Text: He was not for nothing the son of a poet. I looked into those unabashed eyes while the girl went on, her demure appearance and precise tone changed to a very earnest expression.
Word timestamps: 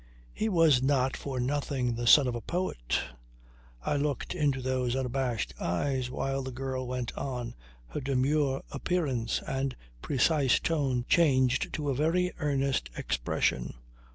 He 0.33 0.49
was 0.49 0.81
not 0.81 1.15
for 1.15 1.39
nothing 1.39 1.93
the 1.93 2.07
son 2.07 2.25
of 2.27 2.33
a 2.33 2.41
poet. 2.41 2.99
I 3.83 3.97
looked 3.97 4.33
into 4.33 4.59
those 4.59 4.95
unabashed 4.95 5.53
eyes 5.61 6.09
while 6.09 6.41
the 6.41 6.51
girl 6.51 6.87
went 6.87 7.15
on, 7.15 7.53
her 7.89 8.01
demure 8.01 8.63
appearance 8.71 9.43
and 9.45 9.75
precise 10.01 10.59
tone 10.59 11.05
changed 11.07 11.71
to 11.73 11.91
a 11.91 11.93
very 11.93 12.31
earnest 12.39 12.89
expression. 12.97 13.75